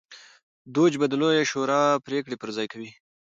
[0.75, 2.91] دوج به د لویې شورا پرېکړې پر ځای کوي.